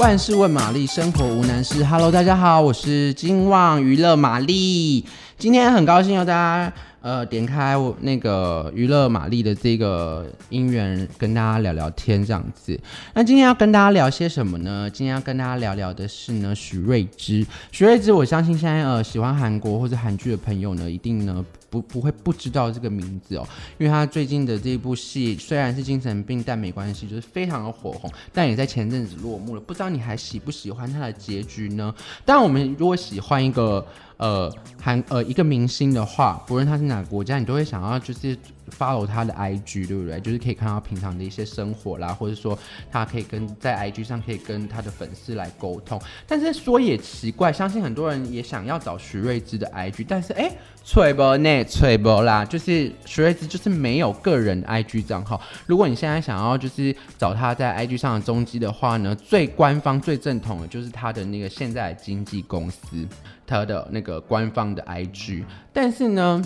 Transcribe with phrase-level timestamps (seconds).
[0.00, 1.84] 万事问玛丽，生活无难事。
[1.84, 5.04] Hello，大家好，我是金旺娱乐玛丽。
[5.40, 12.78] 今天很高兴有大家呃点开我那个娱乐玛丽的这个音源，跟大家聊聊天这样子。
[13.14, 14.90] 那今天要跟大家聊些什么呢？
[14.92, 17.46] 今天要跟大家聊聊的是呢许瑞芝。
[17.72, 29.60] 许瑞芝，我相信现在呃喜欢韩国或者韩剧的朋友呢，一定呢不不会不知道这个名字哦，因为他最近的这一部戏虽然是精神病，但没关系，就是非常的火红，但也在前阵子落幕了。
[29.62, 31.94] 不知道你还喜不喜欢他的结局呢？
[32.26, 33.82] 但，我们如果喜欢一个。
[34.20, 38.36] 呃，韩呃一个明星的话，不论他是哪个国家，你都会想要就是
[38.70, 40.20] follow 他的 IG，对不对？
[40.20, 42.58] 就是可以看到平常的一些生活啦，或者说
[42.90, 46.00] 他可以跟在 IG 上可以跟他的粉丝来沟通。
[46.26, 50.50] 但是说也奇怪，相信很多人也想要找徐瑞芝的 IG，但是哎，
[50.84, 55.40] 吹不呢，吹不啦，就是徐瑞芝就是没有个人 IG 账号。
[55.66, 63.06] 如果你现在想要就是找他在 IG 上的踪迹的话呢，最官方最正统的就是他的那个现在的经纪公司。
[63.46, 66.40] 他的那个官方的 IG，但是呢，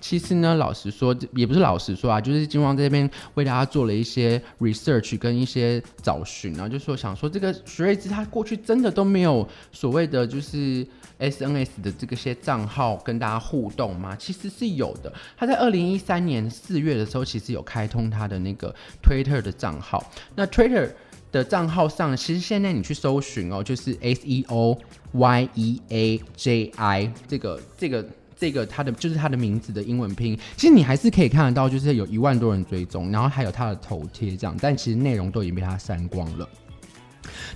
[0.00, 10.86] 其实呢，老实说，也不是老实说啊，就是金旺这边为大家做了一些 research 跟一些找寻，然后就说想说这个许瑞芝他过去真的都没有所谓的就是
[11.18, 14.16] SNS 的这个些账号跟大家互动吗？
[14.16, 20.90] 其实是有的，他在二零一三年四月的时候，其实有开通他的那个 Twitter 的账号，那 Twitter。
[21.32, 24.78] 的账号上，其实现在你去搜寻哦，就是 S E O
[25.12, 28.06] Y E A J I 这个这个
[28.42, 36.48] 这个他的就是他的名字的英文拼，其实你还是可以看得到，就是有一万多人追踪，然后还有他的头贴这样，但其实内容都已经被他删光了。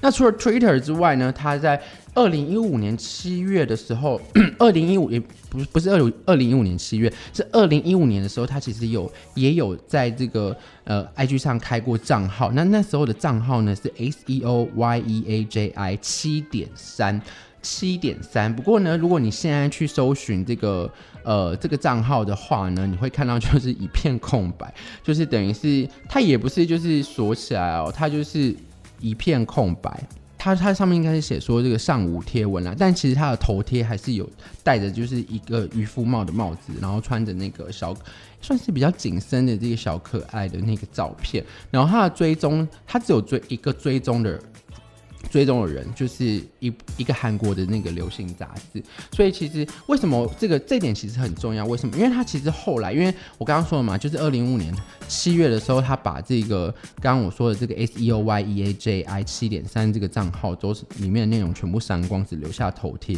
[0.00, 1.82] 那除了 Twitter 之外呢，他在
[2.14, 4.20] 二零一五年七月的时候，
[4.60, 5.18] 二零一五也
[5.50, 12.52] 不不是二二零一五年七月，是二零一五年的时候，他其实有也有在这个呃 IG 上开过账号。
[12.52, 17.20] 那那时候的账号呢是 S E O Y E A J I 七点三
[17.66, 18.54] 七点三。
[18.54, 20.88] 不过呢，如果你现在去搜寻这个
[21.24, 24.72] 呃这个账号的话呢，你会看到就是一片空白，
[25.02, 28.54] 就是等于是它也不是就是锁起来哦，它就是。
[28.98, 34.26] 一片空白，它它上面应该是写说这个上无贴文啦，但其实它的头贴还是有
[34.64, 37.94] 戴着就是一个渔夫帽的帽子，然后穿着那个小
[38.40, 44.40] 算是比较紧身的这个小可爱的那个照片，然后它的追踪，它只有追一个追踪的。
[45.36, 46.24] 追踪的人就是
[46.60, 48.82] 一一个韩国的那个流行杂志，
[49.14, 51.66] 所以其实为什么这个这点其实很重要？
[51.66, 51.94] 为什么？
[51.94, 54.74] 因为他其实后来，因为我刚刚说了嘛，就是二零一五年
[55.06, 63.14] 七月的时候，他把这个刚刚我说的这个 S E O Y E A J I 七点三这个账号都是里面的内容全部删光，只留下头贴。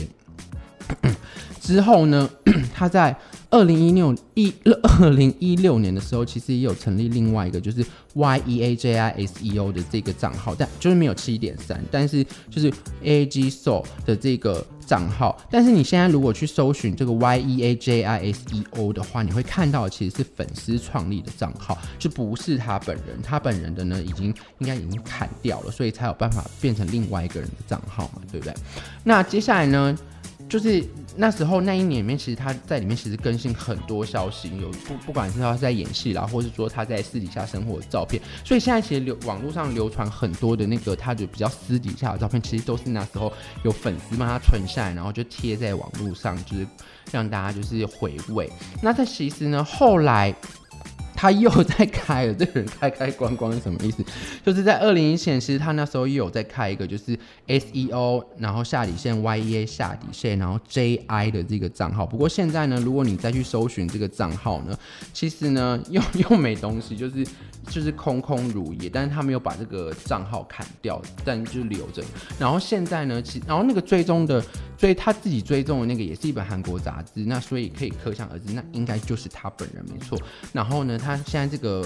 [1.61, 2.29] 之后呢，
[2.75, 3.17] 他在
[3.51, 12.71] 二零一六一二零一六年的时候，其实也有成立另外一个，就是 Y E A J I S E O 的这个账号，但就是没有七点三，但是就是
[13.03, 15.41] AGSOL 的这个账号。
[15.51, 23.21] 但是你现在如果去搜寻这个 Y E A J I S E O 的话，你会看到其实是粉丝创立的账号，就不是他本人。
[23.23, 24.27] 他本人的呢，已经
[24.59, 28.55] 应该已经砍掉了，所以才有办法变成另外一个人的账号嘛，对不对？
[29.05, 29.99] 那接下来呢？
[30.49, 30.83] 就是
[31.21, 43.33] 那时候那一年里面，其实他在里面其实更新很多消息，有不不管是他在演戏啦，或是说他在私底下生活的照片，所以现在其实流网络上流传很多的那个他就比较私底下的照片，其实都是那时候
[43.65, 46.65] 有粉丝帮他存下来，然后就贴在网络上，就是
[47.11, 48.49] 让大家就是回味。
[48.81, 50.33] 那他其实呢，后来。
[51.19, 54.05] 他又在开了，这个人开开关关是什么意思？
[54.47, 57.19] 就是在二零一七年，其实他那时候又有在开一个，就是
[57.49, 62.07] S E O，然后下底线 Y E A 下底线，然后 J I 的这个账号。
[62.07, 64.79] 不过现在呢，如果你再去搜寻这个账号呢，
[65.13, 67.27] 其实呢 又又没东西，就是
[67.69, 68.89] 就是空空如也。
[68.89, 72.01] 但是他没有把这个账号砍掉，但就留着。
[72.39, 74.41] 然后现在呢，其然后那个追踪的
[74.79, 80.19] 所以他自己追踪的那个也是一本韩国杂志，那所以可以可想而知，那应该就是他本人没错。
[80.55, 81.19] 然后呢，他。
[81.29, 81.85] 现在这个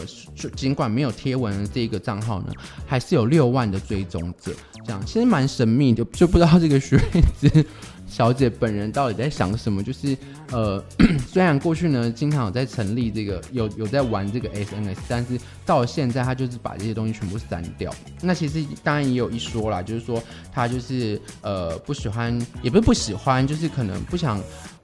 [0.55, 2.53] 尽管没有贴文的这个账号呢，
[2.87, 4.53] 还是有六万的追踪者，
[4.85, 7.67] 这样其实蛮神秘的，就不知道这个徐瑞
[8.13, 9.83] 小姐本人到底在想什么。
[9.83, 10.17] 就是
[10.51, 10.85] 呃，
[11.27, 17.93] 虽然过去呢经常有在成立这个有有在玩这个 SNS，但是到现在他就是把这些东西全部删掉。
[18.21, 20.23] 那其实当然也有一说啦，就是说
[20.53, 24.39] 他就是呃不喜欢，也不是不喜欢，就是可能不想。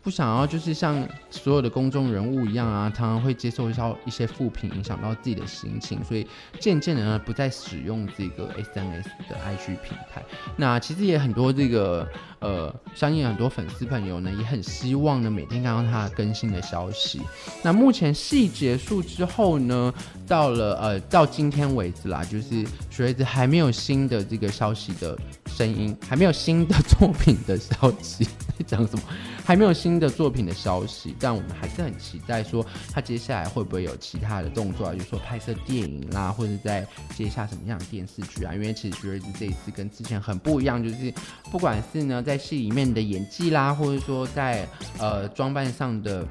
[0.08, 6.26] 不想要就是像所有的公众人物一样啊，常常会接受一些一些负评，影响到自己的心情，所以
[6.58, 10.25] 渐渐的呢，不再使用这个 SNS 的 IG 平台。
[10.56, 12.08] 那其实也很多这个
[12.38, 17.20] 呃，相信很多粉丝朋友呢，也很希望呢，每天看到他更新的消息。
[17.62, 19.93] 那目前戏结束之后呢，
[20.26, 25.14] 到了呃到今天为止啦，就是许睿子还没有新的这个消息的
[25.44, 28.26] 声音，还没有新的作品的消息，
[28.66, 29.02] 讲什么？
[29.49, 32.62] 还没有新的作品的消息，但我们还是很期待说
[32.93, 36.87] 他接下来会不会有其他的动作啊，就是说拍摄电影啦，或者在
[37.17, 38.53] 接下什么样的电视剧啊？
[38.53, 41.11] 因为其实徐睿子这一次跟之前很不一样，就是
[41.50, 44.69] 不管是呢在戏里面的演技啦，或者说在
[44.99, 46.29] 呃装扮上的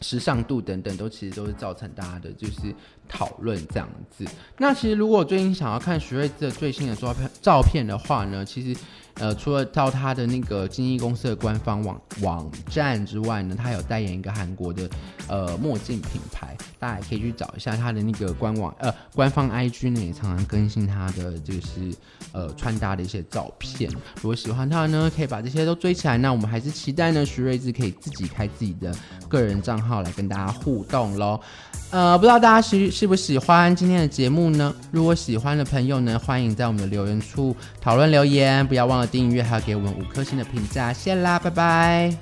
[0.00, 2.74] 时尚度等等，都其实都是造成大家的就是
[3.10, 4.24] 讨论这样子。
[4.56, 8.80] 那其实如果最近想要看徐睿子的最新的照片照片的话呢，其实。
[9.18, 14.88] 呃，除了到他的那个经纪公司的官方网网站之外呢，他有代言一个韩国的
[15.26, 21.92] 呃墨镜品牌，大家也可以去找一下他的那个官网呃官方 IG 呢，也常常更新他的就是
[22.32, 23.90] 呃穿搭的一些照片。
[24.16, 26.16] 如果喜欢他呢，可以把这些都追起来。
[26.18, 28.94] 那我们还是期待呢，徐睿智可以自己开自己的
[29.28, 31.40] 个人账号来跟大家互动喽。
[31.90, 34.74] 呃，不知道大家喜喜不喜欢今天的节目呢？
[34.90, 42.16] 如果喜欢的朋友呢，欢迎在我们的留言处讨论留言，不要忘了订阅，还要给我们五颗星的评价，谢啦，拜拜。